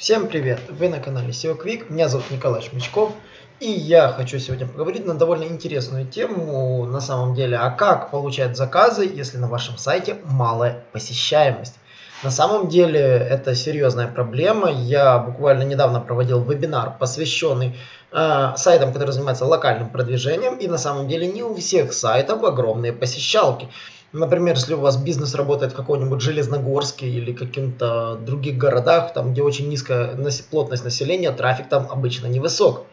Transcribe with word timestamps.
Всем 0.00 0.28
привет! 0.28 0.60
Вы 0.70 0.88
на 0.88 0.98
канале 0.98 1.28
SEO 1.28 1.62
Quick, 1.62 1.92
меня 1.92 2.08
зовут 2.08 2.30
Николай 2.30 2.62
Шмичков, 2.62 3.12
и 3.60 3.70
я 3.70 4.08
хочу 4.08 4.38
сегодня 4.38 4.66
поговорить 4.66 5.04
на 5.04 5.12
довольно 5.12 5.44
интересную 5.44 6.06
тему, 6.06 6.86
на 6.86 7.02
самом 7.02 7.34
деле, 7.34 7.58
а 7.58 7.68
как 7.68 8.10
получать 8.10 8.56
заказы, 8.56 9.04
если 9.04 9.36
на 9.36 9.46
вашем 9.46 9.76
сайте 9.76 10.16
малая 10.24 10.84
посещаемость. 10.92 11.74
На 12.22 12.30
самом 12.30 12.70
деле 12.70 12.98
это 12.98 13.54
серьезная 13.54 14.06
проблема. 14.06 14.70
Я 14.70 15.18
буквально 15.18 15.64
недавно 15.64 16.00
проводил 16.00 16.42
вебинар, 16.42 16.96
посвященный 16.98 17.76
э, 18.10 18.52
сайтам, 18.56 18.94
которые 18.94 19.12
занимаются 19.12 19.44
локальным 19.44 19.90
продвижением, 19.90 20.56
и 20.56 20.66
на 20.66 20.78
самом 20.78 21.08
деле 21.08 21.26
не 21.26 21.42
у 21.42 21.54
всех 21.56 21.92
сайтов 21.92 22.42
огромные 22.42 22.94
посещалки. 22.94 23.68
Например, 24.12 24.56
если 24.56 24.74
у 24.74 24.80
вас 24.80 24.96
бизнес 24.96 25.34
работает 25.34 25.72
в 25.72 25.76
каком-нибудь 25.76 26.20
Железногорске 26.20 27.08
или 27.08 27.32
каких-то 27.32 28.16
других 28.16 28.58
городах, 28.58 29.12
там, 29.12 29.32
где 29.32 29.42
очень 29.42 29.68
низкая 29.68 30.16
плотность 30.50 30.82
населения, 30.82 31.30
трафик 31.30 31.68
там 31.68 31.86
обычно 31.88 32.26
невысок. 32.26 32.86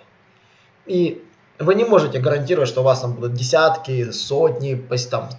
И 0.86 1.24
вы 1.60 1.74
не 1.74 1.86
можете 1.86 2.20
гарантировать, 2.20 2.70
что 2.70 2.82
у 2.82 2.84
вас 2.84 3.02
там 3.02 3.14
будут 3.14 3.34
десятки, 3.34 4.12
сотни, 4.12 4.76
там, 5.10 5.30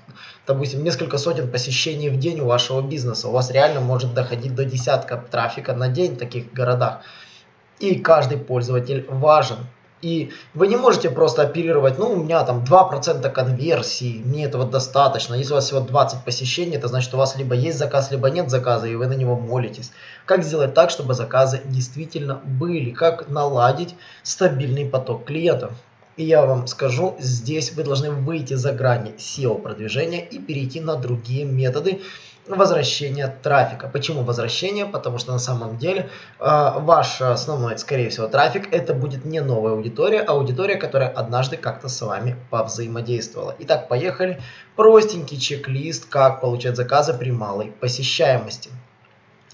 допустим, 0.48 0.82
несколько 0.82 1.16
сотен 1.16 1.48
посещений 1.48 2.08
в 2.08 2.18
день 2.18 2.40
у 2.40 2.46
вашего 2.46 2.82
бизнеса. 2.82 3.28
У 3.28 3.32
вас 3.32 3.52
реально 3.52 3.80
может 3.80 4.14
доходить 4.14 4.56
до 4.56 4.64
десятка 4.64 5.16
трафика 5.16 5.74
на 5.74 5.88
день 5.88 6.16
в 6.16 6.18
таких 6.18 6.52
городах. 6.52 7.02
И 7.78 7.94
каждый 7.94 8.38
пользователь 8.38 9.06
важен. 9.08 9.58
И 10.00 10.30
вы 10.54 10.68
не 10.68 10.76
можете 10.76 11.10
просто 11.10 11.42
оперировать, 11.42 11.98
ну, 11.98 12.12
у 12.12 12.16
меня 12.16 12.44
там 12.44 12.62
2% 12.62 13.30
конверсии, 13.30 14.22
мне 14.24 14.44
этого 14.44 14.64
достаточно. 14.64 15.34
Если 15.34 15.52
у 15.52 15.56
вас 15.56 15.66
всего 15.66 15.80
20 15.80 16.24
посещений, 16.24 16.76
это 16.76 16.88
значит, 16.88 17.12
у 17.14 17.16
вас 17.16 17.36
либо 17.36 17.54
есть 17.56 17.78
заказ, 17.78 18.10
либо 18.10 18.30
нет 18.30 18.48
заказа, 18.48 18.86
и 18.86 18.94
вы 18.94 19.06
на 19.06 19.14
него 19.14 19.36
молитесь. 19.36 19.90
Как 20.24 20.44
сделать 20.44 20.74
так, 20.74 20.90
чтобы 20.90 21.14
заказы 21.14 21.60
действительно 21.64 22.40
были? 22.44 22.90
Как 22.90 23.28
наладить 23.28 23.96
стабильный 24.22 24.84
поток 24.84 25.24
клиентов? 25.24 25.72
И 26.16 26.24
я 26.24 26.44
вам 26.44 26.66
скажу, 26.66 27.14
здесь 27.20 27.72
вы 27.72 27.84
должны 27.84 28.10
выйти 28.10 28.54
за 28.54 28.72
грани 28.72 29.12
SEO 29.18 29.60
продвижения 29.62 30.20
и 30.20 30.40
перейти 30.40 30.80
на 30.80 30.96
другие 30.96 31.44
методы, 31.44 32.00
возвращения 32.48 33.26
трафика. 33.42 33.88
Почему 33.88 34.22
возвращение? 34.22 34.86
Потому 34.86 35.18
что 35.18 35.32
на 35.32 35.38
самом 35.38 35.78
деле 35.78 36.08
э, 36.38 36.72
ваш 36.78 37.20
основной, 37.20 37.78
скорее 37.78 38.10
всего, 38.10 38.26
трафик 38.28 38.72
это 38.72 38.94
будет 38.94 39.24
не 39.24 39.40
новая 39.40 39.72
аудитория, 39.72 40.20
а 40.20 40.32
аудитория, 40.32 40.76
которая 40.76 41.08
однажды 41.08 41.56
как-то 41.56 41.88
с 41.88 42.00
вами 42.02 42.36
повзаимодействовала. 42.50 43.54
Итак, 43.58 43.88
поехали. 43.88 44.40
Простенький 44.76 45.38
чек-лист, 45.38 46.06
как 46.08 46.40
получать 46.40 46.76
заказы 46.76 47.14
при 47.14 47.30
малой 47.30 47.72
посещаемости. 47.80 48.70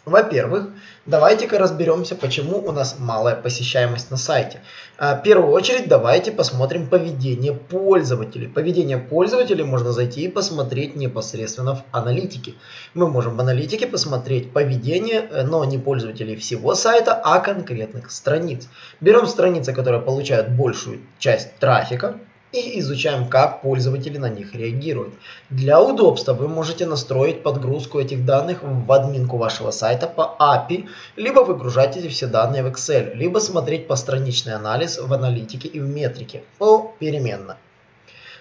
Во-первых, 0.05 0.69
давайте-ка 1.07 1.59
разберемся, 1.59 2.15
почему 2.15 2.59
у 2.59 2.73
нас 2.73 2.97
малая 2.99 3.37
посещаемость 3.37 4.11
на 4.11 4.19
сайте. 4.19 4.61
А, 4.99 5.17
в 5.17 5.23
первую 5.23 5.51
очередь, 5.51 5.89
давайте 5.89 6.31
посмотрим 6.31 6.89
поведение 6.89 7.55
пользователей. 7.55 8.49
Поведение 8.49 8.99
пользователей 8.99 9.65
можно 9.65 9.93
зайти 9.93 10.25
и 10.25 10.29
посмотреть 10.29 10.95
непосредственно 10.95 11.77
в 11.77 11.85
аналитике. 11.91 12.53
Мы 12.93 13.09
можем 13.09 13.37
в 13.37 13.41
аналитике 13.41 13.87
посмотреть 13.87 14.53
поведение, 14.53 15.27
э, 15.31 15.43
но 15.43 15.65
не 15.65 15.79
пользователей 15.79 16.37
всего 16.37 16.75
сайта, 16.75 17.15
а 17.15 17.41
конкретных 17.41 18.11
страниц. 18.11 18.69
Берем 19.01 19.27
страницы, 19.27 19.73
которые 19.73 20.03
получают 20.03 20.51
большую 20.51 21.01
часть 21.19 21.57
трафика, 21.59 22.19
и 22.55 22.79
изучаем, 22.79 23.29
как 23.29 23.63
пользователи 23.63 24.19
на 24.19 24.29
них 24.29 24.55
реагируют. 24.55 25.15
Для 25.51 25.83
удобства 25.83 26.33
вы 26.33 26.49
можете 26.49 26.87
настроить 26.87 27.43
подгрузку 27.43 27.99
этих 27.99 28.25
данных 28.25 28.59
в 28.63 28.93
админку 28.93 29.37
вашего 29.37 29.71
сайта 29.71 30.07
по 30.07 30.37
API, 30.39 30.89
либо 31.17 31.41
выгружать 31.41 31.97
эти 31.97 32.09
все 32.09 32.27
данные 32.27 32.63
в 32.63 32.67
Excel, 32.67 33.15
либо 33.15 33.39
смотреть 33.39 33.87
постраничный 33.87 34.55
анализ 34.55 34.99
в 34.99 35.13
аналитике 35.13 35.69
и 35.69 35.81
в 35.81 35.89
метрике 35.89 36.45
попеременно. 36.59 37.53
Э, 37.53 37.74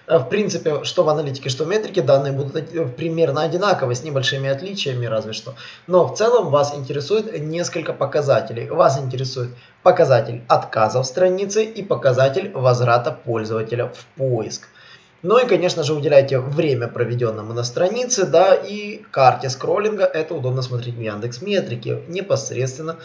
в 0.06 0.24
принципе, 0.24 0.84
что 0.84 1.04
в 1.04 1.08
аналитике, 1.08 1.48
что 1.48 1.64
в 1.64 1.68
метрике, 1.68 2.02
данные 2.02 2.32
будут 2.32 2.56
э, 2.56 2.86
примерно 2.86 3.42
одинаковые, 3.42 3.96
с 3.96 4.04
небольшими 4.04 4.50
отличиями 4.50 5.06
разве 5.06 5.32
что. 5.32 5.54
Но 5.86 6.06
в 6.06 6.14
целом 6.16 6.50
вас 6.50 6.74
интересует 6.74 7.40
несколько 7.40 7.92
показателей. 7.92 8.68
Вас 8.68 8.98
интересует 8.98 9.50
показатель 9.82 10.42
отказов 10.48 11.06
страницы 11.06 11.64
и 11.64 11.82
показатель 11.82 12.50
возврата 12.52 13.12
пользователя 13.12 13.86
в 13.86 14.04
поиск. 14.16 14.68
Ну 15.22 15.38
и, 15.38 15.46
конечно 15.46 15.82
же, 15.84 15.94
уделяйте 15.94 16.38
время, 16.38 16.86
проведенному 16.86 17.54
на 17.54 17.64
странице, 17.64 18.26
да, 18.26 18.54
и 18.54 18.98
карте 19.10 19.48
скроллинга. 19.48 20.04
Это 20.04 20.34
удобно 20.34 20.60
смотреть 20.60 20.96
в 20.96 21.00
Яндекс 21.00 21.40
Метрике. 21.40 22.02
Непосредственно 22.08 22.98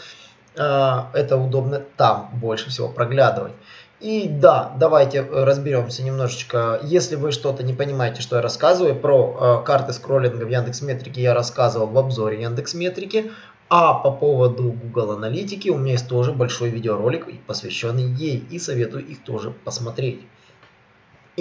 э, 0.54 0.98
это 1.14 1.38
удобно 1.38 1.82
там 1.96 2.28
больше 2.34 2.68
всего 2.68 2.88
проглядывать. 2.88 3.54
И 4.00 4.28
да, 4.28 4.74
давайте 4.78 5.18
э, 5.18 5.44
разберемся 5.44 6.02
немножечко. 6.02 6.80
Если 6.82 7.16
вы 7.16 7.32
что-то 7.32 7.62
не 7.62 7.74
понимаете, 7.74 8.22
что 8.22 8.36
я 8.36 8.42
рассказываю, 8.42 8.96
про 8.96 9.60
э, 9.62 9.66
карты 9.66 9.92
скроллинга 9.92 10.44
в 10.44 10.48
Яндекс 10.48 10.80
Метрике 10.80 11.20
я 11.20 11.34
рассказывал 11.34 11.86
в 11.86 11.98
обзоре 11.98 12.40
Яндекс 12.40 12.72
Метрики. 12.74 13.30
А 13.68 13.94
по 13.94 14.10
поводу 14.10 14.72
Google 14.72 15.12
Аналитики 15.12 15.68
у 15.68 15.76
меня 15.76 15.92
есть 15.92 16.08
тоже 16.08 16.32
большой 16.32 16.70
видеоролик, 16.70 17.28
посвященный 17.46 18.04
ей. 18.04 18.44
И 18.50 18.58
советую 18.58 19.06
их 19.06 19.22
тоже 19.22 19.50
посмотреть. 19.50 20.22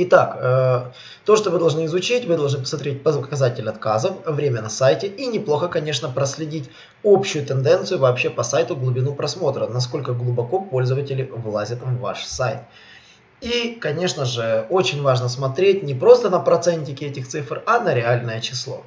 Итак, 0.01 0.37
э, 0.39 0.91
то, 1.25 1.35
что 1.35 1.49
вы 1.49 1.59
должны 1.59 1.83
изучить, 1.85 2.25
вы 2.25 2.37
должны 2.37 2.59
посмотреть 2.59 3.03
показатель 3.03 3.67
отказов, 3.67 4.13
время 4.25 4.61
на 4.61 4.69
сайте 4.69 5.07
и 5.07 5.27
неплохо, 5.27 5.67
конечно, 5.67 6.07
проследить 6.07 6.69
общую 7.03 7.45
тенденцию 7.45 7.99
вообще 7.99 8.29
по 8.29 8.43
сайту, 8.43 8.77
глубину 8.77 9.13
просмотра, 9.13 9.67
насколько 9.67 10.13
глубоко 10.13 10.61
пользователи 10.61 11.29
влазят 11.35 11.81
в 11.81 11.99
ваш 11.99 12.23
сайт. 12.23 12.59
И, 13.41 13.77
конечно 13.81 14.23
же, 14.23 14.65
очень 14.69 15.01
важно 15.01 15.27
смотреть 15.27 15.83
не 15.83 15.93
просто 15.93 16.29
на 16.29 16.39
процентики 16.39 17.03
этих 17.03 17.27
цифр, 17.27 17.61
а 17.65 17.79
на 17.79 17.93
реальное 17.93 18.39
число. 18.39 18.83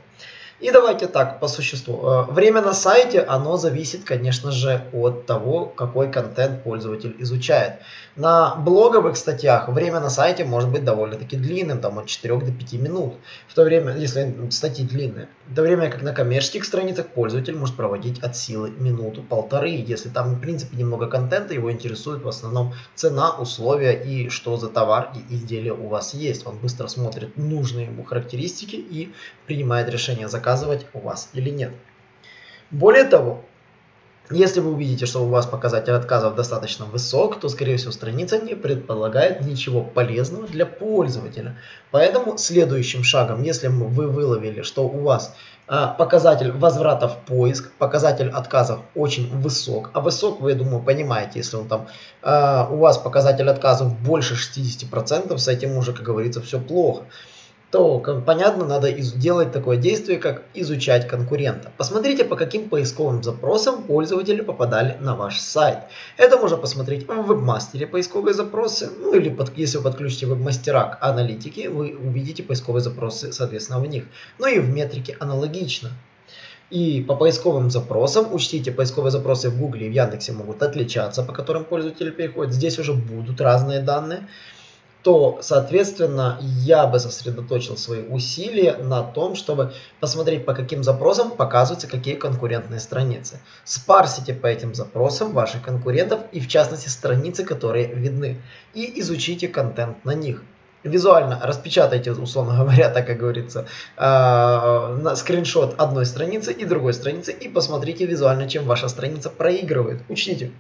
И 0.62 0.70
давайте 0.70 1.08
так, 1.08 1.40
по 1.40 1.48
существу. 1.48 2.00
Э, 2.06 2.32
время 2.32 2.62
на 2.62 2.72
сайте, 2.72 3.20
оно 3.20 3.56
зависит, 3.56 4.04
конечно 4.04 4.52
же, 4.52 4.84
от 4.92 5.26
того, 5.26 5.66
какой 5.66 6.08
контент 6.08 6.62
пользователь 6.62 7.16
изучает. 7.18 7.80
На 8.14 8.54
блоговых 8.54 9.16
статьях 9.16 9.68
время 9.68 9.98
на 9.98 10.08
сайте 10.08 10.44
может 10.44 10.70
быть 10.70 10.84
довольно-таки 10.84 11.36
длинным, 11.36 11.80
там 11.80 11.98
от 11.98 12.06
4 12.06 12.36
до 12.36 12.52
5 12.52 12.72
минут. 12.74 13.14
В 13.48 13.54
то 13.54 13.64
время, 13.64 13.96
если 13.96 14.36
статьи 14.50 14.86
длинные. 14.86 15.28
В 15.48 15.54
то 15.56 15.62
время 15.62 15.90
как 15.90 16.02
на 16.02 16.12
коммерческих 16.12 16.64
страницах 16.64 17.08
пользователь 17.08 17.56
может 17.56 17.74
проводить 17.74 18.20
от 18.20 18.36
силы 18.36 18.70
минуту-полторы. 18.70 19.70
Если 19.70 20.10
там, 20.10 20.36
в 20.36 20.40
принципе, 20.40 20.76
немного 20.76 21.08
контента, 21.08 21.54
его 21.54 21.72
интересует 21.72 22.22
в 22.22 22.28
основном 22.28 22.72
цена, 22.94 23.32
условия 23.32 23.94
и 23.94 24.28
что 24.28 24.56
за 24.56 24.68
товар 24.68 25.10
и 25.16 25.34
изделие 25.34 25.72
у 25.72 25.88
вас 25.88 26.14
есть. 26.14 26.46
Он 26.46 26.56
быстро 26.58 26.86
смотрит 26.86 27.36
нужные 27.36 27.86
ему 27.86 28.04
характеристики 28.04 28.76
и 28.76 29.12
принимает 29.46 29.88
решение 29.88 30.28
заказа 30.28 30.51
заказывать 30.52 30.86
у 30.94 31.00
вас 31.00 31.30
или 31.34 31.50
нет. 31.50 31.70
Более 32.70 33.04
того, 33.04 33.44
если 34.30 34.60
вы 34.60 34.72
увидите, 34.72 35.04
что 35.04 35.24
у 35.24 35.28
вас 35.28 35.46
показатель 35.46 35.92
отказов 35.92 36.34
достаточно 36.34 36.86
высок, 36.86 37.40
то, 37.40 37.48
скорее 37.48 37.76
всего, 37.76 37.92
страница 37.92 38.38
не 38.38 38.54
предполагает 38.54 39.42
ничего 39.42 39.82
полезного 39.82 40.46
для 40.46 40.64
пользователя. 40.64 41.58
Поэтому 41.90 42.38
следующим 42.38 43.02
шагом, 43.02 43.42
если 43.42 43.68
вы 43.68 44.08
выловили, 44.08 44.62
что 44.62 44.84
у 44.84 45.02
вас 45.02 45.34
а, 45.66 45.88
показатель 45.88 46.50
возврата 46.52 47.08
в 47.08 47.16
поиск, 47.26 47.72
показатель 47.78 48.30
отказов 48.30 48.80
очень 48.94 49.28
высок, 49.28 49.90
а 49.92 50.00
высок 50.00 50.40
вы, 50.40 50.52
я 50.52 50.56
думаю, 50.56 50.82
понимаете, 50.82 51.32
если 51.40 51.56
он 51.56 51.68
там, 51.68 51.88
а, 52.22 52.68
у 52.70 52.76
вас 52.76 52.98
показатель 52.98 53.50
отказов 53.50 53.98
больше 54.00 54.34
60%, 54.34 55.36
с 55.36 55.48
этим 55.48 55.76
уже, 55.76 55.92
как 55.92 56.04
говорится, 56.04 56.40
все 56.40 56.58
плохо 56.58 57.04
то, 57.72 57.98
понятно, 58.26 58.66
надо 58.66 58.92
сделать 59.00 59.50
такое 59.50 59.78
действие, 59.78 60.18
как 60.18 60.42
изучать 60.52 61.08
конкурента. 61.08 61.72
Посмотрите, 61.78 62.22
по 62.22 62.36
каким 62.36 62.68
поисковым 62.68 63.22
запросам 63.22 63.84
пользователи 63.84 64.42
попадали 64.42 64.98
на 65.00 65.16
ваш 65.16 65.40
сайт. 65.40 65.78
Это 66.18 66.36
можно 66.36 66.58
посмотреть 66.58 67.08
в 67.08 67.26
вебмастере 67.26 67.86
поисковые 67.86 68.34
запросы, 68.34 68.90
ну 69.00 69.14
или 69.14 69.30
под, 69.30 69.56
если 69.56 69.78
вы 69.78 69.84
подключите 69.84 70.26
вебмастера 70.26 70.84
к 70.84 70.98
аналитике, 71.00 71.70
вы 71.70 71.96
увидите 71.96 72.42
поисковые 72.42 72.82
запросы, 72.82 73.32
соответственно, 73.32 73.80
в 73.80 73.86
них. 73.86 74.04
Ну 74.38 74.46
и 74.46 74.58
в 74.58 74.68
метрике 74.68 75.16
аналогично. 75.18 75.92
И 76.68 77.02
по 77.08 77.16
поисковым 77.16 77.70
запросам, 77.70 78.34
учтите, 78.34 78.70
поисковые 78.70 79.10
запросы 79.10 79.48
в 79.48 79.58
Гугле 79.58 79.86
и 79.86 79.90
в 79.90 79.92
Яндексе 79.94 80.32
могут 80.32 80.62
отличаться, 80.62 81.22
по 81.22 81.32
которым 81.32 81.64
пользователи 81.64 82.10
переходят. 82.10 82.52
Здесь 82.52 82.78
уже 82.78 82.92
будут 82.92 83.40
разные 83.40 83.80
данные 83.80 84.28
то, 85.02 85.38
соответственно, 85.42 86.38
я 86.40 86.86
бы 86.86 87.00
сосредоточил 87.00 87.76
свои 87.76 88.02
усилия 88.02 88.76
на 88.76 89.02
том, 89.02 89.34
чтобы 89.34 89.72
посмотреть, 90.00 90.44
по 90.44 90.54
каким 90.54 90.84
запросам 90.84 91.32
показываются 91.32 91.88
какие 91.88 92.14
конкурентные 92.14 92.78
страницы. 92.78 93.40
Спарсите 93.64 94.32
по 94.32 94.46
этим 94.46 94.74
запросам 94.74 95.32
ваших 95.32 95.62
конкурентов 95.62 96.20
и, 96.30 96.40
в 96.40 96.48
частности, 96.48 96.88
страницы, 96.88 97.44
которые 97.44 97.86
видны, 97.86 98.40
и 98.74 99.00
изучите 99.00 99.48
контент 99.48 100.04
на 100.04 100.12
них. 100.12 100.42
визуально 100.84 101.40
распечатайте, 101.42 102.12
условно 102.12 102.56
говоря, 102.56 102.88
так 102.94 103.06
как 103.06 103.18
говорится, 103.18 103.66
э, 103.96 104.02
на 104.02 105.16
скриншот 105.16 105.74
одной 105.78 106.06
страницы 106.06 106.52
и 106.52 106.64
другой 106.64 106.92
страницы 106.92 107.32
и 107.32 107.48
посмотрите 107.48 108.06
визуально, 108.06 108.48
чем 108.48 108.66
ваша 108.66 108.88
страница 108.88 109.30
проигрывает. 109.30 110.02
Учтите, 110.08 110.52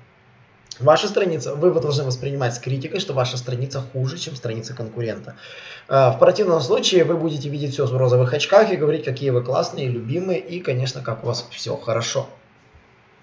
Ваша 0.80 1.08
страница, 1.08 1.54
вы 1.54 1.70
должны 1.80 2.04
воспринимать 2.04 2.54
с 2.54 2.58
критикой, 2.58 3.00
что 3.00 3.12
ваша 3.12 3.36
страница 3.36 3.82
хуже, 3.92 4.18
чем 4.18 4.34
страница 4.36 4.74
конкурента. 4.74 5.36
В 5.88 6.16
противном 6.18 6.60
случае 6.60 7.04
вы 7.04 7.16
будете 7.16 7.48
видеть 7.48 7.74
все 7.74 7.86
в 7.86 7.96
розовых 7.96 8.32
очках 8.32 8.72
и 8.72 8.76
говорить, 8.76 9.04
какие 9.04 9.30
вы 9.30 9.42
классные, 9.42 9.88
любимые 9.88 10.40
и, 10.40 10.60
конечно, 10.60 11.02
как 11.02 11.24
у 11.24 11.26
вас 11.26 11.46
все 11.50 11.76
хорошо. 11.76 12.28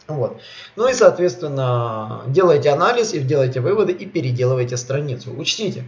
Вот. 0.07 0.39
Ну 0.75 0.87
и, 0.87 0.93
соответственно, 0.93 2.23
делайте 2.27 2.69
анализ 2.69 3.13
и 3.13 3.19
делайте 3.19 3.59
выводы 3.59 3.93
и 3.93 4.05
переделывайте 4.05 4.75
страницу. 4.75 5.31
Учтите, 5.37 5.83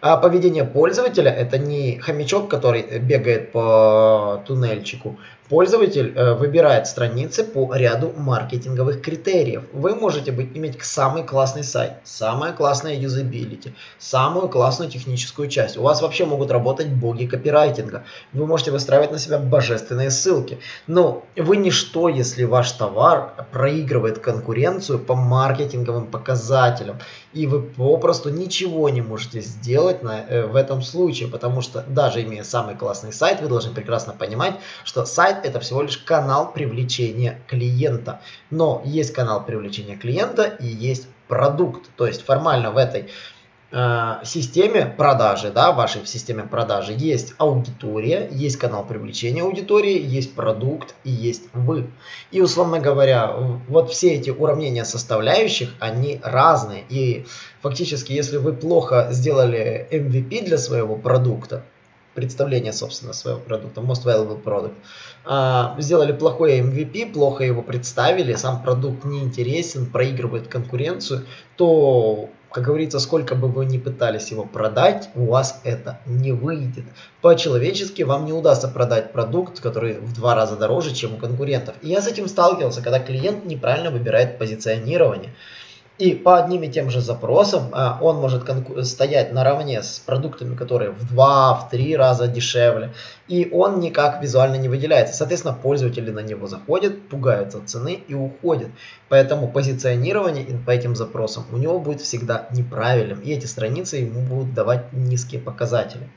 а 0.00 0.16
поведение 0.16 0.64
пользователя 0.64 1.30
это 1.30 1.58
не 1.58 1.98
хомячок, 1.98 2.48
который 2.48 2.98
бегает 2.98 3.52
по 3.52 4.42
туннельчику. 4.46 5.16
Пользователь 5.48 6.12
э, 6.14 6.34
выбирает 6.34 6.86
страницы 6.86 7.42
по 7.42 7.74
ряду 7.74 8.12
маркетинговых 8.14 9.00
критериев. 9.00 9.62
Вы 9.72 9.94
можете 9.94 10.30
быть, 10.30 10.54
иметь 10.54 10.76
самый 10.82 11.22
классный 11.22 11.64
сайт, 11.64 11.92
самое 12.04 12.52
классное 12.52 12.94
юзабилити, 12.94 13.72
самую 13.98 14.50
классную 14.50 14.90
техническую 14.90 15.48
часть. 15.48 15.78
У 15.78 15.82
вас 15.82 16.02
вообще 16.02 16.26
могут 16.26 16.50
работать 16.50 16.88
боги 16.88 17.24
копирайтинга. 17.24 18.04
Вы 18.34 18.46
можете 18.46 18.72
выстраивать 18.72 19.10
на 19.10 19.18
себя 19.18 19.38
божественные 19.38 20.10
ссылки. 20.10 20.58
Но 20.86 21.24
вы 21.34 21.56
ничто, 21.56 22.10
если 22.10 22.44
ваш 22.44 22.72
товар 22.72 23.32
проигрывает 23.50 24.18
конкуренцию 24.18 24.98
по 24.98 25.14
маркетинговым 25.14 26.08
показателям. 26.08 26.98
И 27.32 27.46
вы 27.46 27.62
попросту 27.62 28.28
ничего 28.28 28.90
не 28.90 29.00
можете 29.00 29.40
сделать 29.40 29.87
на, 30.02 30.20
э, 30.20 30.46
в 30.46 30.56
этом 30.56 30.82
случае. 30.82 31.28
Потому 31.28 31.60
что 31.60 31.82
даже 31.86 32.22
имея 32.22 32.44
самый 32.44 32.74
классный 32.74 33.12
сайт, 33.12 33.40
вы 33.40 33.48
должны 33.48 33.72
прекрасно 33.72 34.12
понимать, 34.12 34.54
что 34.84 35.04
сайт 35.04 35.44
это 35.44 35.60
всего 35.60 35.82
лишь 35.82 35.98
канал 35.98 36.52
привлечения 36.52 37.40
клиента. 37.46 38.20
Но 38.50 38.82
есть 38.84 39.12
канал 39.12 39.44
привлечения 39.44 39.96
клиента 39.96 40.44
и 40.44 40.66
есть 40.66 41.08
продукт. 41.28 41.88
То 41.96 42.06
есть 42.06 42.24
формально 42.24 42.70
в 42.70 42.76
этой 42.76 43.08
системе 43.70 44.86
продажи, 44.86 45.50
да, 45.50 45.72
вашей 45.72 46.02
в 46.02 46.08
системе 46.08 46.44
продажи 46.44 46.94
есть 46.96 47.34
аудитория, 47.36 48.26
есть 48.30 48.56
канал 48.56 48.86
привлечения 48.86 49.42
аудитории, 49.42 50.00
есть 50.00 50.34
продукт 50.34 50.94
и 51.04 51.10
есть 51.10 51.52
вы. 51.52 51.90
И 52.30 52.40
условно 52.40 52.80
говоря, 52.80 53.30
вот 53.68 53.90
все 53.90 54.14
эти 54.14 54.30
уравнения 54.30 54.84
составляющих, 54.84 55.74
они 55.80 56.18
разные. 56.22 56.84
И 56.88 57.26
фактически, 57.60 58.12
если 58.12 58.38
вы 58.38 58.54
плохо 58.54 59.08
сделали 59.10 59.86
MVP 59.90 60.46
для 60.46 60.56
своего 60.56 60.96
продукта, 60.96 61.62
представление, 62.18 62.72
собственно, 62.72 63.12
своего 63.12 63.38
продукта, 63.38 63.80
Most 63.80 64.04
Valuable 64.04 64.42
Product. 64.42 64.74
А, 65.24 65.76
сделали 65.78 66.12
плохой 66.12 66.58
MVP, 66.58 67.12
плохо 67.12 67.44
его 67.44 67.62
представили, 67.62 68.34
сам 68.34 68.62
продукт 68.62 69.04
не 69.04 69.20
интересен, 69.20 69.86
проигрывает 69.86 70.48
конкуренцию, 70.48 71.26
то, 71.56 72.28
как 72.50 72.64
говорится, 72.64 72.98
сколько 72.98 73.34
бы 73.34 73.48
вы 73.48 73.66
ни 73.66 73.78
пытались 73.78 74.30
его 74.30 74.44
продать, 74.44 75.10
у 75.14 75.26
вас 75.26 75.60
это 75.64 76.00
не 76.06 76.32
выйдет. 76.32 76.84
По-человечески 77.20 78.02
вам 78.02 78.24
не 78.24 78.32
удастся 78.32 78.68
продать 78.68 79.12
продукт, 79.12 79.60
который 79.60 79.98
в 79.98 80.14
два 80.14 80.34
раза 80.34 80.56
дороже, 80.56 80.94
чем 80.94 81.14
у 81.14 81.16
конкурентов. 81.18 81.74
И 81.82 81.88
я 81.88 82.00
с 82.00 82.06
этим 82.06 82.26
сталкивался, 82.26 82.82
когда 82.82 83.00
клиент 83.00 83.44
неправильно 83.44 83.90
выбирает 83.90 84.38
позиционирование. 84.38 85.34
И 85.98 86.14
по 86.14 86.38
одним 86.38 86.62
и 86.62 86.68
тем 86.68 86.90
же 86.90 87.00
запросам 87.00 87.70
а, 87.72 87.98
он 88.00 88.18
может 88.18 88.48
стоять 88.86 89.32
наравне 89.32 89.82
с 89.82 89.98
продуктами, 89.98 90.54
которые 90.54 90.92
в 90.92 91.08
два, 91.08 91.54
в 91.54 91.70
три 91.70 91.96
раза 91.96 92.28
дешевле. 92.28 92.94
И 93.26 93.50
он 93.52 93.80
никак 93.80 94.22
визуально 94.22 94.56
не 94.56 94.68
выделяется. 94.68 95.16
Соответственно, 95.16 95.54
пользователи 95.60 96.12
на 96.12 96.20
него 96.20 96.46
заходят, 96.46 97.08
пугаются 97.08 97.60
цены 97.66 98.00
и 98.06 98.14
уходят. 98.14 98.68
Поэтому 99.08 99.48
позиционирование 99.48 100.46
по 100.64 100.70
этим 100.70 100.94
запросам 100.94 101.44
у 101.50 101.56
него 101.56 101.80
будет 101.80 102.00
всегда 102.00 102.46
неправильным. 102.52 103.18
И 103.20 103.32
эти 103.32 103.46
страницы 103.46 103.96
ему 103.96 104.20
будут 104.20 104.54
давать 104.54 104.92
низкие 104.92 105.40
показатели. 105.40 106.08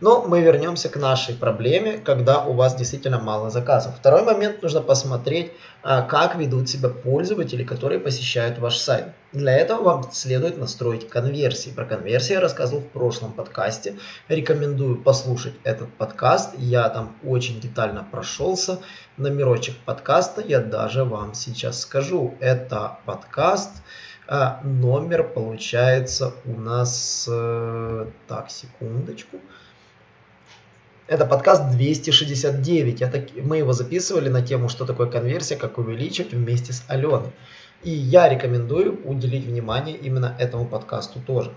Но 0.00 0.22
мы 0.22 0.40
вернемся 0.40 0.88
к 0.88 0.96
нашей 0.96 1.34
проблеме, 1.34 1.98
когда 1.98 2.44
у 2.44 2.52
вас 2.52 2.76
действительно 2.76 3.18
мало 3.18 3.50
заказов. 3.50 3.96
Второй 3.96 4.22
момент, 4.22 4.62
нужно 4.62 4.80
посмотреть, 4.80 5.52
а, 5.82 6.02
как 6.02 6.36
ведут 6.36 6.68
себя 6.68 6.88
пользователи, 6.88 7.64
которые 7.64 7.98
посещают 7.98 8.58
ваш 8.58 8.76
сайт. 8.76 9.06
Для 9.32 9.56
этого 9.56 9.82
вам 9.82 10.10
следует 10.12 10.56
настроить 10.56 11.08
конверсии. 11.08 11.70
Про 11.70 11.84
конверсии 11.84 12.34
я 12.34 12.40
рассказывал 12.40 12.82
в 12.82 12.88
прошлом 12.88 13.32
подкасте. 13.32 13.96
Рекомендую 14.28 15.02
послушать 15.02 15.54
этот 15.64 15.92
подкаст. 15.94 16.54
Я 16.58 16.88
там 16.90 17.16
очень 17.24 17.60
детально 17.60 18.06
прошелся. 18.08 18.78
Номерочек 19.16 19.76
подкаста 19.84 20.42
я 20.42 20.60
даже 20.60 21.04
вам 21.04 21.34
сейчас 21.34 21.80
скажу. 21.80 22.34
Это 22.40 22.98
подкаст 23.04 23.70
а, 24.30 24.60
номер 24.62 25.24
получается 25.24 26.34
у 26.44 26.52
нас... 26.60 27.26
Э, 27.30 28.06
так, 28.26 28.50
секундочку. 28.50 29.38
Это 31.08 31.24
подкаст 31.24 31.70
269. 31.70 33.00
Это, 33.00 33.24
мы 33.42 33.56
его 33.56 33.72
записывали 33.72 34.28
на 34.28 34.42
тему, 34.42 34.68
что 34.68 34.84
такое 34.84 35.06
конверсия, 35.06 35.56
как 35.56 35.78
увеличить 35.78 36.34
вместе 36.34 36.74
с 36.74 36.84
Аленой. 36.86 37.30
И 37.82 37.88
я 37.88 38.28
рекомендую 38.28 39.00
уделить 39.06 39.46
внимание 39.46 39.96
именно 39.96 40.36
этому 40.38 40.66
подкасту 40.66 41.18
тоже. 41.26 41.54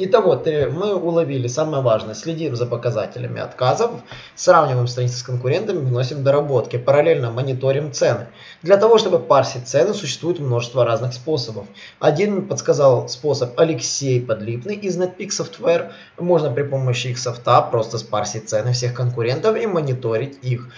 Итого, 0.00 0.40
мы 0.46 0.94
уловили 0.94 1.48
самое 1.48 1.82
важное. 1.82 2.14
Следим 2.14 2.54
за 2.54 2.66
показателями 2.66 3.40
отказов, 3.40 3.90
сравниваем 4.36 4.86
страницы 4.86 5.18
с 5.18 5.22
конкурентами, 5.24 5.78
вносим 5.78 6.22
доработки, 6.22 6.76
параллельно 6.78 7.32
мониторим 7.32 7.92
цены. 7.92 8.28
Для 8.62 8.76
того, 8.76 8.98
чтобы 8.98 9.18
парсить 9.18 9.66
цены, 9.66 9.92
существует 9.94 10.38
множество 10.38 10.84
разных 10.84 11.14
способов. 11.14 11.66
Один 11.98 12.46
подсказал 12.46 13.08
способ 13.08 13.58
Алексей 13.58 14.20
Подлипный 14.20 14.76
из 14.76 14.96
NetPeak 14.96 15.30
Software. 15.30 15.90
Можно 16.16 16.52
при 16.52 16.62
помощи 16.62 17.08
их 17.08 17.18
софта 17.18 17.60
просто 17.62 17.98
спарсить 17.98 18.48
цены 18.48 18.74
всех 18.74 18.94
конкурентов 18.94 19.56
и 19.56 19.66
мониторить 19.66 20.38
их. 20.42 20.68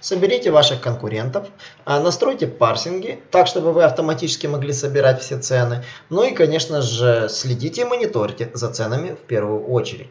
Соберите 0.00 0.50
ваших 0.50 0.80
конкурентов, 0.80 1.48
а, 1.84 2.00
настройте 2.00 2.46
парсинги, 2.46 3.20
так 3.30 3.46
чтобы 3.46 3.72
вы 3.72 3.84
автоматически 3.84 4.46
могли 4.46 4.72
собирать 4.72 5.20
все 5.22 5.38
цены. 5.38 5.84
Ну 6.10 6.24
и, 6.24 6.34
конечно 6.34 6.82
же, 6.82 7.28
следите 7.28 7.82
и 7.82 7.84
мониторьте 7.84 8.50
за 8.54 8.72
ценами 8.72 9.10
в 9.10 9.26
первую 9.26 9.64
очередь. 9.66 10.08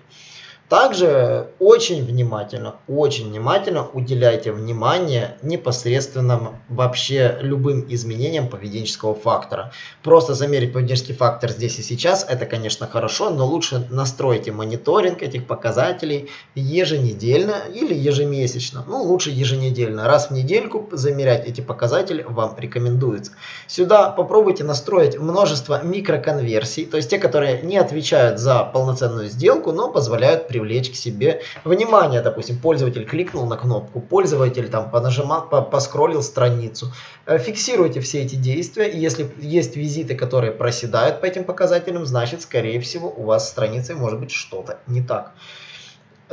Также 0.71 1.49
очень 1.59 2.01
внимательно, 2.05 2.75
очень 2.87 3.27
внимательно 3.27 3.89
уделяйте 3.91 4.53
внимание 4.53 5.35
непосредственно 5.41 6.61
вообще 6.69 7.39
любым 7.41 7.85
изменениям 7.89 8.47
поведенческого 8.47 9.13
фактора. 9.13 9.73
Просто 10.01 10.33
замерить 10.33 10.71
поведенческий 10.71 11.13
фактор 11.13 11.51
здесь 11.51 11.77
и 11.79 11.81
сейчас, 11.81 12.25
это, 12.25 12.45
конечно, 12.45 12.87
хорошо, 12.87 13.31
но 13.31 13.45
лучше 13.45 13.85
настройте 13.89 14.53
мониторинг 14.53 15.21
этих 15.21 15.45
показателей 15.45 16.29
еженедельно 16.55 17.55
или 17.73 17.93
ежемесячно. 17.93 18.85
Ну, 18.87 19.03
лучше 19.03 19.29
еженедельно. 19.29 20.07
Раз 20.07 20.29
в 20.29 20.31
недельку 20.31 20.87
замерять 20.93 21.45
эти 21.49 21.59
показатели 21.59 22.25
вам 22.25 22.55
рекомендуется. 22.57 23.33
Сюда 23.67 24.09
попробуйте 24.09 24.63
настроить 24.63 25.19
множество 25.19 25.83
микроконверсий, 25.83 26.85
то 26.85 26.95
есть 26.95 27.09
те, 27.09 27.19
которые 27.19 27.61
не 27.61 27.75
отвечают 27.75 28.39
за 28.39 28.63
полноценную 28.63 29.27
сделку, 29.27 29.73
но 29.73 29.91
позволяют 29.91 30.47
привлечь 30.47 30.60
привлечь 30.61 30.91
к 30.91 30.95
себе 30.95 31.41
внимание. 31.63 32.21
Допустим, 32.21 32.57
пользователь 32.57 33.05
кликнул 33.05 33.45
на 33.45 33.57
кнопку, 33.57 33.99
пользователь 33.99 34.69
там 34.69 34.89
понажимал, 34.89 35.49
по, 35.49 35.61
поскроллил 35.61 36.21
страницу. 36.21 36.93
Э, 37.25 37.37
фиксируйте 37.37 37.99
все 37.99 38.21
эти 38.21 38.35
действия. 38.35 38.87
И 38.87 38.99
если 38.99 39.29
есть 39.39 39.75
визиты, 39.75 40.15
которые 40.15 40.51
проседают 40.51 41.21
по 41.21 41.25
этим 41.25 41.43
показателям, 41.43 42.05
значит, 42.05 42.41
скорее 42.41 42.79
всего, 42.79 43.13
у 43.15 43.23
вас 43.23 43.47
с 43.47 43.51
страницей 43.51 43.95
может 43.95 44.19
быть 44.19 44.31
что-то 44.31 44.79
не 44.87 45.01
так. 45.01 45.33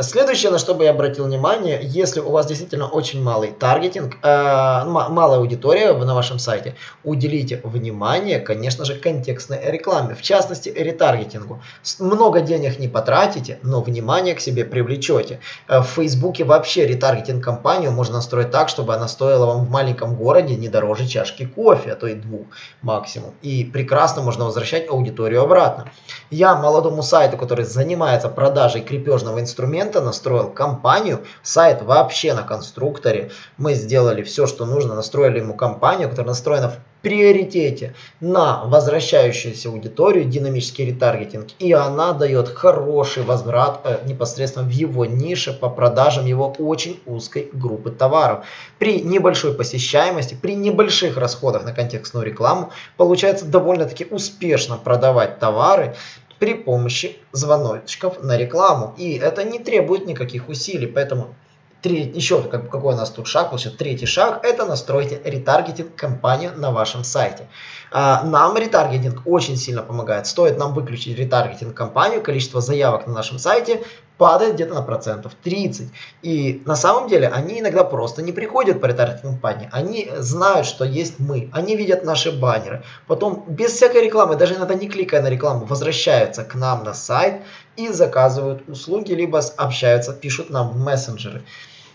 Следующее, 0.00 0.52
на 0.52 0.58
что 0.58 0.74
бы 0.74 0.84
я 0.84 0.90
обратил 0.90 1.24
внимание, 1.24 1.80
если 1.82 2.20
у 2.20 2.30
вас 2.30 2.46
действительно 2.46 2.86
очень 2.86 3.20
малый 3.20 3.50
таргетинг, 3.50 4.18
э, 4.22 4.84
малая 4.86 5.40
аудитория 5.40 5.92
на 5.92 6.14
вашем 6.14 6.38
сайте, 6.38 6.76
уделите 7.02 7.60
внимание, 7.64 8.38
конечно 8.38 8.84
же, 8.84 8.94
контекстной 8.94 9.58
рекламе, 9.64 10.14
в 10.14 10.22
частности, 10.22 10.68
ретаргетингу. 10.68 11.60
Много 11.98 12.42
денег 12.42 12.78
не 12.78 12.86
потратите, 12.86 13.58
но 13.64 13.80
внимание 13.80 14.36
к 14.36 14.40
себе 14.40 14.64
привлечете. 14.64 15.40
Э, 15.66 15.80
в 15.80 15.86
Фейсбуке 15.86 16.44
вообще 16.44 16.86
ретаргетинг 16.86 17.42
компанию 17.42 17.90
можно 17.90 18.14
настроить 18.14 18.52
так, 18.52 18.68
чтобы 18.68 18.94
она 18.94 19.08
стоила 19.08 19.46
вам 19.46 19.66
в 19.66 19.70
маленьком 19.70 20.14
городе 20.14 20.54
не 20.54 20.68
дороже 20.68 21.08
чашки 21.08 21.44
кофе, 21.44 21.90
а 21.90 21.96
то 21.96 22.06
и 22.06 22.14
двух 22.14 22.46
максимум. 22.82 23.34
И 23.42 23.64
прекрасно 23.64 24.22
можно 24.22 24.44
возвращать 24.44 24.88
аудиторию 24.88 25.42
обратно. 25.42 25.90
Я 26.30 26.54
молодому 26.54 27.02
сайту, 27.02 27.36
который 27.36 27.64
занимается 27.64 28.28
продажей 28.28 28.82
крепежного 28.82 29.40
инструмента, 29.40 29.87
клиента, 29.88 30.00
настроил 30.00 30.50
компанию, 30.50 31.24
сайт 31.42 31.82
вообще 31.82 32.34
на 32.34 32.42
конструкторе. 32.42 33.30
Мы 33.56 33.74
сделали 33.74 34.22
все, 34.22 34.46
что 34.46 34.66
нужно, 34.66 34.94
настроили 34.94 35.38
ему 35.38 35.54
компанию, 35.54 36.08
которая 36.08 36.28
настроена 36.28 36.68
в 36.68 36.78
приоритете 37.02 37.94
на 38.20 38.64
возвращающуюся 38.64 39.68
аудиторию, 39.68 40.24
динамический 40.24 40.86
ретаргетинг, 40.86 41.46
и 41.60 41.72
она 41.72 42.12
дает 42.12 42.48
хороший 42.48 43.22
возврат 43.22 43.80
э, 43.84 43.98
непосредственно 44.04 44.66
в 44.66 44.70
его 44.70 45.06
нише 45.06 45.52
по 45.52 45.70
продажам 45.70 46.26
его 46.26 46.52
очень 46.58 47.00
узкой 47.06 47.50
группы 47.52 47.90
товаров. 47.90 48.44
При 48.78 49.00
небольшой 49.00 49.54
посещаемости, 49.54 50.34
при 50.34 50.56
небольших 50.56 51.16
расходах 51.16 51.64
на 51.64 51.72
контекстную 51.72 52.26
рекламу 52.26 52.70
получается 52.96 53.44
довольно-таки 53.44 54.04
успешно 54.10 54.76
продавать 54.76 55.38
товары 55.38 55.94
при 56.38 56.54
помощи 56.54 57.16
звоночков 57.32 58.22
на 58.22 58.36
рекламу. 58.36 58.94
И 58.96 59.16
это 59.16 59.44
не 59.44 59.58
требует 59.58 60.06
никаких 60.06 60.48
усилий, 60.48 60.86
поэтому 60.86 61.34
Три, 61.80 62.10
еще 62.12 62.42
как, 62.42 62.70
какой 62.70 62.94
у 62.94 62.96
нас 62.96 63.08
тут 63.10 63.28
шаг, 63.28 63.52
вот 63.52 63.76
третий 63.78 64.06
шаг, 64.06 64.44
это 64.44 64.66
настройте 64.66 65.20
ретаргетинг 65.24 65.94
кампанию 65.94 66.50
на 66.56 66.72
вашем 66.72 67.04
сайте. 67.04 67.46
А, 67.92 68.24
нам 68.24 68.56
ретаргетинг 68.56 69.22
очень 69.26 69.56
сильно 69.56 69.82
помогает. 69.82 70.26
Стоит 70.26 70.58
нам 70.58 70.74
выключить 70.74 71.16
ретаргетинг 71.16 71.76
кампанию, 71.76 72.20
количество 72.20 72.60
заявок 72.60 73.06
на 73.06 73.12
нашем 73.12 73.38
сайте 73.38 73.84
падает 74.18 74.54
где-то 74.54 74.74
на 74.74 74.82
процентов 74.82 75.32
30. 75.42 75.88
И 76.22 76.62
на 76.66 76.76
самом 76.76 77.08
деле 77.08 77.28
они 77.28 77.60
иногда 77.60 77.84
просто 77.84 78.20
не 78.22 78.32
приходят 78.32 78.80
по 78.80 78.86
ретаргетинг 78.86 79.22
кампании. 79.22 79.68
Они 79.72 80.10
знают, 80.18 80.66
что 80.66 80.84
есть 80.84 81.20
мы. 81.20 81.48
Они 81.52 81.76
видят 81.76 82.04
наши 82.04 82.32
баннеры. 82.32 82.82
Потом 83.06 83.44
без 83.48 83.72
всякой 83.72 84.02
рекламы, 84.02 84.36
даже 84.36 84.54
иногда 84.54 84.74
не 84.74 84.88
кликая 84.88 85.22
на 85.22 85.28
рекламу, 85.28 85.64
возвращаются 85.64 86.44
к 86.44 86.54
нам 86.54 86.84
на 86.84 86.94
сайт 86.94 87.42
и 87.76 87.88
заказывают 87.88 88.68
услуги, 88.68 89.12
либо 89.12 89.40
общаются, 89.56 90.12
пишут 90.12 90.50
нам 90.50 90.70
в 90.70 90.76
мессенджеры. 90.76 91.42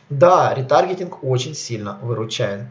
Да, 0.10 0.54
ретаргетинг 0.54 1.24
очень 1.24 1.56
сильно 1.56 2.00
выручает. 2.02 2.62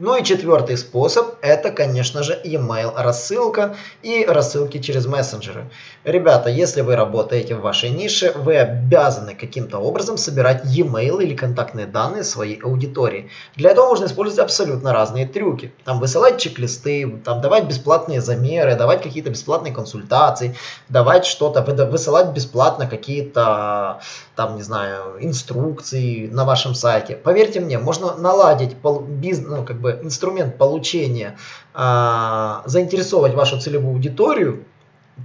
Ну 0.00 0.16
и 0.16 0.24
четвертый 0.24 0.76
способ, 0.76 1.36
это, 1.40 1.70
конечно 1.70 2.24
же, 2.24 2.40
email 2.44 2.92
рассылка 2.96 3.76
и 4.02 4.24
рассылки 4.26 4.78
через 4.78 5.06
мессенджеры. 5.06 5.70
Ребята, 6.02 6.50
если 6.50 6.80
вы 6.80 6.96
работаете 6.96 7.54
в 7.54 7.60
вашей 7.60 7.90
нише, 7.90 8.32
вы 8.34 8.56
обязаны 8.56 9.36
каким-то 9.36 9.78
образом 9.78 10.18
собирать 10.18 10.62
e-mail 10.64 11.22
или 11.22 11.36
контактные 11.36 11.86
данные 11.86 12.24
своей 12.24 12.60
аудитории. 12.60 13.30
Для 13.54 13.70
этого 13.70 13.86
можно 13.86 14.06
использовать 14.06 14.40
абсолютно 14.40 14.92
разные 14.92 15.28
трюки. 15.28 15.72
Там 15.84 16.00
высылать 16.00 16.38
чек-листы, 16.38 17.20
там 17.24 17.40
давать 17.40 17.68
бесплатные 17.68 18.20
замеры, 18.20 18.74
давать 18.74 19.00
какие-то 19.00 19.30
бесплатные 19.30 19.72
консультации, 19.72 20.56
давать 20.88 21.24
что-то, 21.24 21.62
высылать 21.62 22.30
бесплатно 22.30 22.88
какие-то, 22.88 24.00
там, 24.34 24.56
не 24.56 24.62
знаю, 24.62 25.18
инструкции 25.20 26.26
на 26.26 26.44
вашем 26.44 26.74
сайте. 26.74 27.14
Поверьте 27.14 27.60
мне, 27.60 27.78
можно 27.78 28.16
наладить 28.16 28.74
бизнес, 29.20 29.48
ну, 29.48 29.64
как 29.64 29.83
бы 29.84 30.00
инструмент 30.02 30.56
получения, 30.58 31.36
а, 31.74 32.62
заинтересовать 32.64 33.34
вашу 33.34 33.60
целевую 33.60 33.94
аудиторию 33.94 34.64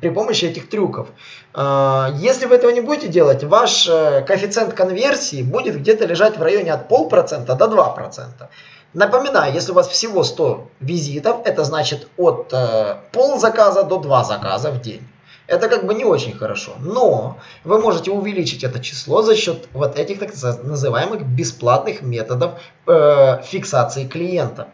при 0.02 0.10
помощи 0.10 0.46
этих 0.46 0.70
трюков. 0.70 1.08
А, 1.54 2.14
если 2.18 2.46
вы 2.46 2.56
этого 2.56 2.72
не 2.72 2.82
будете 2.82 3.08
делать, 3.08 3.44
ваш 3.44 3.88
э, 3.88 4.22
коэффициент 4.28 4.74
конверсии 4.74 5.42
будет 5.42 5.80
где-то 5.80 6.06
лежать 6.06 6.38
в 6.38 6.44
районе 6.44 6.74
от 6.74 6.88
полпроцента 6.90 7.56
до 7.56 7.66
2%. 7.66 8.50
Напоминаю, 8.94 9.54
если 9.54 9.72
у 9.72 9.76
вас 9.76 9.88
всего 9.88 10.24
100 10.24 10.68
визитов, 10.80 11.38
это 11.46 11.64
значит 11.64 12.08
от 12.18 12.54
э, 12.54 12.96
пол 13.12 13.40
заказа 13.40 13.84
до 13.84 13.98
2 13.98 14.24
заказа 14.24 14.72
в 14.72 14.82
день. 14.82 15.02
Это 15.50 15.68
как 15.68 15.86
бы 15.86 15.96
не 15.96 16.06
очень 16.06 16.38
хорошо. 16.38 16.74
Но 16.80 17.38
вы 17.64 17.80
можете 17.80 18.12
увеличить 18.12 18.64
это 18.64 18.80
число 18.80 19.24
за 19.24 19.36
счет 19.36 19.68
вот 19.74 19.98
этих 19.98 20.20
так 20.20 20.30
называемых 20.64 21.26
бесплатных 21.26 22.04
методов 22.04 22.52
э, 22.86 23.42
фиксации 23.44 24.06
клиента. 24.06 24.68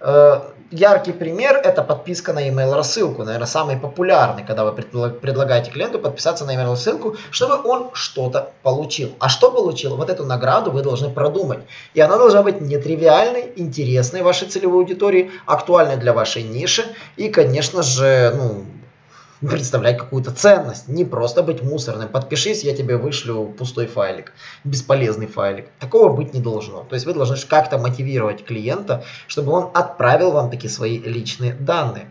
Э, 0.00 0.40
яркий 0.70 1.12
пример 1.12 1.56
это 1.56 1.82
подписка 1.82 2.34
на 2.34 2.46
email 2.46 2.74
рассылку, 2.74 3.24
наверное, 3.24 3.46
самый 3.46 3.78
популярный, 3.78 4.44
когда 4.44 4.66
вы 4.66 4.72
предлагаете 4.72 5.70
клиенту 5.70 5.98
подписаться 5.98 6.44
на 6.44 6.54
email 6.54 6.68
рассылку, 6.68 7.16
чтобы 7.30 7.66
он 7.66 7.88
что-то 7.94 8.50
получил. 8.62 9.12
А 9.18 9.30
что 9.30 9.50
получил? 9.50 9.96
Вот 9.96 10.10
эту 10.10 10.26
награду 10.26 10.72
вы 10.72 10.82
должны 10.82 11.08
продумать. 11.08 11.60
И 11.94 12.02
она 12.02 12.18
должна 12.18 12.42
быть 12.42 12.60
нетривиальной, 12.60 13.54
интересной 13.56 14.20
вашей 14.20 14.48
целевой 14.48 14.80
аудитории, 14.80 15.30
актуальной 15.46 15.96
для 15.96 16.12
вашей 16.12 16.42
ниши 16.42 16.84
и, 17.16 17.30
конечно 17.30 17.82
же, 17.82 18.34
ну, 18.36 18.64
представлять 19.48 19.98
какую-то 19.98 20.30
ценность, 20.30 20.88
не 20.88 21.04
просто 21.04 21.42
быть 21.42 21.62
мусорным. 21.62 22.08
Подпишись, 22.08 22.62
я 22.62 22.74
тебе 22.74 22.96
вышлю 22.96 23.46
пустой 23.46 23.86
файлик, 23.86 24.32
бесполезный 24.64 25.26
файлик. 25.26 25.68
Такого 25.80 26.12
быть 26.12 26.32
не 26.32 26.40
должно. 26.40 26.84
То 26.84 26.94
есть 26.94 27.06
вы 27.06 27.14
должны 27.14 27.36
как-то 27.48 27.78
мотивировать 27.78 28.44
клиента, 28.44 29.04
чтобы 29.26 29.52
он 29.52 29.70
отправил 29.74 30.32
вам 30.32 30.50
такие 30.50 30.70
свои 30.70 30.98
личные 30.98 31.54
данные. 31.54 32.08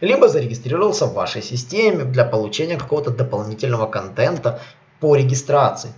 Либо 0.00 0.28
зарегистрировался 0.28 1.06
в 1.06 1.14
вашей 1.14 1.42
системе 1.42 2.04
для 2.04 2.24
получения 2.24 2.76
какого-то 2.76 3.10
дополнительного 3.10 3.86
контента 3.86 4.60
по 5.00 5.16
регистрации. 5.16 5.92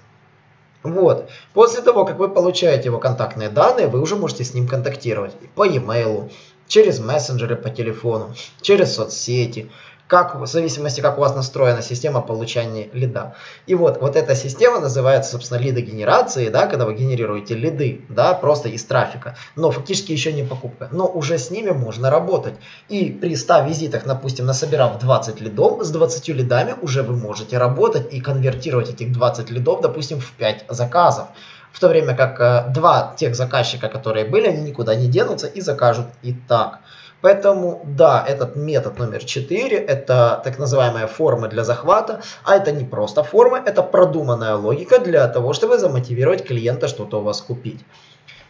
Вот. 0.82 1.28
После 1.54 1.82
того, 1.82 2.04
как 2.04 2.18
вы 2.18 2.28
получаете 2.28 2.86
его 2.86 2.98
контактные 2.98 3.48
данные, 3.48 3.88
вы 3.88 4.00
уже 4.00 4.16
можете 4.16 4.44
с 4.44 4.54
ним 4.54 4.68
контактировать 4.68 5.34
по 5.54 5.64
e-mail, 5.64 6.30
через 6.68 7.00
мессенджеры 7.00 7.56
по 7.56 7.70
телефону, 7.70 8.34
через 8.60 8.94
соцсети, 8.94 9.70
как, 10.08 10.34
в 10.34 10.46
зависимости, 10.46 11.02
как 11.02 11.18
у 11.18 11.20
вас 11.20 11.36
настроена 11.36 11.82
система 11.82 12.22
получения 12.22 12.88
лида. 12.94 13.34
И 13.66 13.74
вот, 13.74 14.00
вот 14.00 14.16
эта 14.16 14.34
система 14.34 14.80
называется, 14.80 15.32
собственно, 15.32 15.58
лидогенерацией, 15.58 16.48
да, 16.48 16.66
когда 16.66 16.86
вы 16.86 16.94
генерируете 16.94 17.54
лиды, 17.54 18.00
да, 18.08 18.32
просто 18.32 18.70
из 18.70 18.82
трафика, 18.84 19.36
но 19.54 19.70
фактически 19.70 20.10
еще 20.12 20.32
не 20.32 20.42
покупка. 20.42 20.88
Но 20.92 21.06
уже 21.06 21.38
с 21.38 21.50
ними 21.50 21.70
можно 21.70 22.10
работать. 22.10 22.54
И 22.88 23.10
при 23.10 23.36
100 23.36 23.66
визитах, 23.66 24.06
допустим, 24.06 24.46
насобирав 24.46 24.98
20 24.98 25.40
лидов, 25.42 25.84
с 25.84 25.90
20 25.90 26.28
лидами 26.28 26.74
уже 26.80 27.02
вы 27.02 27.14
можете 27.14 27.58
работать 27.58 28.12
и 28.12 28.20
конвертировать 28.20 28.88
этих 28.88 29.12
20 29.12 29.50
лидов, 29.50 29.82
допустим, 29.82 30.20
в 30.20 30.32
5 30.32 30.64
заказов. 30.70 31.28
В 31.70 31.80
то 31.80 31.88
время 31.88 32.16
как 32.16 32.40
э, 32.40 32.72
два 32.72 33.14
тех 33.16 33.36
заказчика, 33.36 33.88
которые 33.88 34.24
были, 34.24 34.48
они 34.48 34.62
никуда 34.62 34.94
не 34.94 35.06
денутся 35.06 35.46
и 35.46 35.60
закажут 35.60 36.06
и 36.22 36.32
так. 36.32 36.80
Поэтому, 37.20 37.80
да, 37.84 38.24
этот 38.26 38.54
метод 38.56 38.98
номер 38.98 39.24
4, 39.24 39.76
это 39.76 40.40
так 40.44 40.58
называемая 40.58 41.06
форма 41.08 41.48
для 41.48 41.64
захвата, 41.64 42.20
а 42.44 42.56
это 42.56 42.70
не 42.70 42.84
просто 42.84 43.24
форма, 43.24 43.60
это 43.64 43.82
продуманная 43.82 44.54
логика 44.54 45.00
для 45.00 45.26
того, 45.26 45.52
чтобы 45.52 45.78
замотивировать 45.78 46.46
клиента 46.46 46.86
что-то 46.86 47.18
у 47.18 47.22
вас 47.22 47.40
купить. 47.40 47.80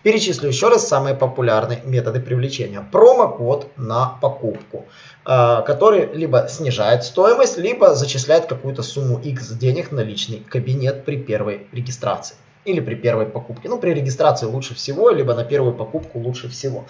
Перечислю 0.02 0.48
еще 0.48 0.68
раз 0.68 0.86
самые 0.86 1.16
популярные 1.16 1.80
методы 1.84 2.20
привлечения. 2.20 2.86
Промокод 2.92 3.66
на 3.76 4.16
покупку, 4.20 4.84
а, 5.24 5.62
который 5.62 6.06
либо 6.14 6.46
снижает 6.48 7.04
стоимость, 7.04 7.58
либо 7.58 7.94
зачисляет 7.94 8.46
какую-то 8.46 8.82
сумму 8.82 9.18
X 9.18 9.48
денег 9.52 9.90
на 9.90 10.00
личный 10.00 10.38
кабинет 10.40 11.04
при 11.04 11.16
первой 11.16 11.66
регистрации 11.72 12.36
или 12.68 12.80
при 12.80 12.94
первой 12.94 13.26
покупке. 13.26 13.68
Ну, 13.68 13.78
при 13.78 13.94
регистрации 13.94 14.46
лучше 14.46 14.74
всего, 14.74 15.10
либо 15.10 15.34
на 15.34 15.44
первую 15.44 15.74
покупку 15.74 16.18
лучше 16.18 16.48
всего. 16.48 16.84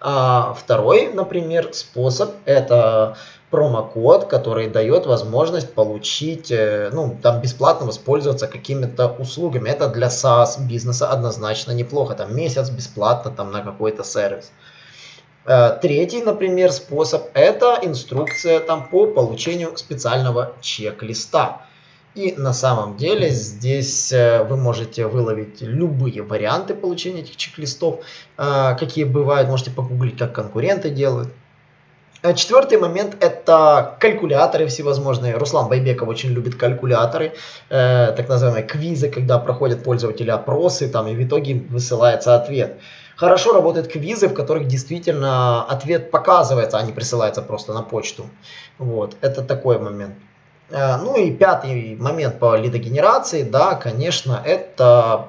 А 0.00 0.54
второй, 0.54 1.08
например, 1.12 1.70
способ 1.72 2.34
это 2.44 3.16
промокод, 3.50 4.26
который 4.26 4.68
дает 4.68 5.06
возможность 5.06 5.72
получить, 5.74 6.50
э, 6.50 6.90
ну, 6.92 7.16
там 7.22 7.40
бесплатно 7.40 7.86
воспользоваться 7.86 8.46
какими-то 8.46 9.08
услугами. 9.08 9.68
Это 9.68 9.88
для 9.88 10.08
SaaS 10.08 10.60
бизнеса 10.60 11.08
однозначно 11.08 11.72
неплохо. 11.72 12.14
Там 12.14 12.36
месяц 12.36 12.70
бесплатно 12.70 13.30
там 13.30 13.50
на 13.50 13.62
какой-то 13.62 14.04
сервис. 14.04 14.52
Э, 15.46 15.78
третий, 15.80 16.22
например, 16.22 16.70
способ 16.72 17.22
это 17.34 17.78
инструкция 17.82 18.60
там 18.60 18.86
по 18.88 19.06
получению 19.06 19.76
специального 19.76 20.52
чек-листа. 20.60 21.62
И 22.18 22.34
на 22.36 22.52
самом 22.52 22.96
деле 22.96 23.30
здесь 23.30 24.12
э, 24.12 24.42
вы 24.42 24.56
можете 24.56 25.06
выловить 25.06 25.60
любые 25.60 26.22
варианты 26.22 26.74
получения 26.74 27.20
этих 27.20 27.36
чек-листов, 27.36 28.00
э, 28.36 28.76
какие 28.76 29.04
бывают, 29.04 29.48
можете 29.48 29.70
погуглить, 29.70 30.18
как 30.18 30.32
конкуренты 30.32 30.90
делают. 30.90 31.28
Э, 32.22 32.34
четвертый 32.34 32.78
момент 32.78 33.16
это 33.20 33.96
калькуляторы 34.00 34.66
всевозможные. 34.66 35.36
Руслан 35.36 35.68
Байбеков 35.68 36.08
очень 36.08 36.30
любит 36.30 36.56
калькуляторы, 36.56 37.34
э, 37.70 38.12
так 38.16 38.28
называемые 38.28 38.66
квизы, 38.66 39.08
когда 39.10 39.38
проходят 39.38 39.84
пользователи 39.84 40.30
опросы, 40.30 40.88
там 40.88 41.06
и 41.06 41.14
в 41.14 41.22
итоге 41.22 41.54
высылается 41.70 42.34
ответ. 42.34 42.80
Хорошо 43.14 43.52
работают 43.52 43.86
квизы, 43.86 44.26
в 44.26 44.34
которых 44.34 44.66
действительно 44.66 45.62
ответ 45.62 46.10
показывается, 46.10 46.78
а 46.78 46.82
не 46.82 46.90
присылается 46.90 47.42
просто 47.42 47.72
на 47.72 47.82
почту. 47.82 48.26
Вот, 48.78 49.14
это 49.20 49.44
такой 49.44 49.78
момент. 49.78 50.14
Э, 50.70 50.96
ну 50.96 51.16
и 51.16 51.30
пятый 51.30 51.96
момент 51.96 52.38
по 52.38 52.56
лидогенерации, 52.56 53.42
да, 53.42 53.74
конечно, 53.74 54.42
это 54.44 55.26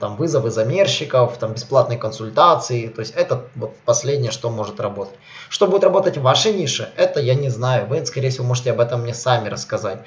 там, 0.00 0.16
вызовы 0.16 0.50
замерщиков, 0.50 1.38
там, 1.38 1.54
бесплатные 1.54 1.98
консультации, 1.98 2.88
то 2.88 3.00
есть 3.00 3.14
это 3.14 3.44
вот 3.54 3.74
последнее, 3.84 4.30
что 4.30 4.50
может 4.50 4.80
работать. 4.80 5.14
Что 5.48 5.66
будет 5.66 5.84
работать 5.84 6.18
в 6.18 6.22
вашей 6.22 6.52
нише, 6.52 6.90
это 6.96 7.20
я 7.20 7.34
не 7.34 7.48
знаю, 7.48 7.86
вы, 7.86 8.04
скорее 8.04 8.30
всего, 8.30 8.44
можете 8.44 8.72
об 8.72 8.80
этом 8.80 9.02
мне 9.02 9.14
сами 9.14 9.48
рассказать. 9.48 10.00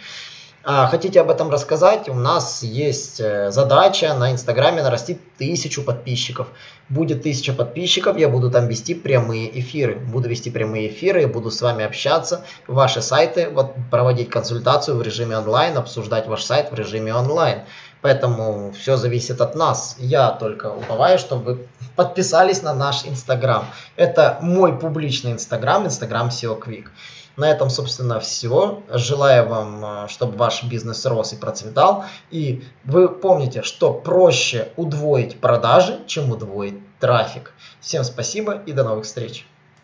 А, 0.69 0.85
хотите 0.87 1.21
об 1.21 1.29
этом 1.29 1.49
рассказать? 1.49 2.09
У 2.09 2.13
нас 2.13 2.61
есть 2.61 3.21
э, 3.21 3.51
задача 3.51 4.13
на 4.13 4.33
Инстаграме 4.33 4.83
нарастить 4.83 5.17
тысячу 5.37 5.81
подписчиков. 5.81 6.47
Будет 6.89 7.23
тысяча 7.23 7.53
подписчиков, 7.53 8.17
я 8.17 8.27
буду 8.27 8.51
там 8.51 8.67
вести 8.67 8.93
прямые 8.93 9.61
эфиры. 9.61 9.95
Буду 9.95 10.27
вести 10.27 10.49
прямые 10.49 10.89
эфиры, 10.89 11.25
буду 11.25 11.51
с 11.51 11.61
вами 11.61 11.85
общаться, 11.85 12.43
ваши 12.67 13.01
сайты, 13.01 13.47
вот 13.49 13.75
проводить 13.89 14.29
консультацию 14.29 14.97
в 14.97 15.01
режиме 15.01 15.37
онлайн, 15.37 15.77
обсуждать 15.77 16.27
ваш 16.27 16.43
сайт 16.43 16.69
в 16.69 16.75
режиме 16.75 17.15
онлайн. 17.15 17.59
Поэтому 18.01 18.73
все 18.73 18.97
зависит 18.97 19.39
от 19.39 19.55
нас. 19.55 19.95
Я 19.99 20.31
только 20.31 20.65
уповаю, 20.69 21.17
чтобы 21.17 21.53
вы 21.53 21.67
подписались 21.95 22.61
на 22.61 22.73
наш 22.73 23.05
Инстаграм. 23.05 23.67
Это 23.95 24.37
мой 24.41 24.77
публичный 24.77 25.31
Инстаграм, 25.31 25.85
Инстаграм 25.85 26.27
SEO 26.27 26.61
Quick. 26.61 26.87
На 27.37 27.51
этом, 27.51 27.69
собственно, 27.69 28.19
все. 28.19 28.83
Желаю 28.89 29.47
вам, 29.47 29.85
э, 29.85 30.07
чтобы 30.09 30.37
ваш 30.37 30.63
бизнес 30.63 31.05
рос 31.05 31.33
и 31.33 31.37
процветал. 31.37 32.05
И 32.31 32.63
вы 32.83 33.07
помните, 33.07 33.61
что 33.61 33.93
проще 33.93 34.69
удвоить 34.75 35.39
продажи, 35.39 35.99
чем 36.07 36.31
удвоить 36.31 36.79
трафик. 36.99 37.53
Всем 37.79 38.03
спасибо 38.03 38.63
и 38.65 38.73
до 38.73 38.83
новых 38.83 39.05
встреч. 39.05 39.45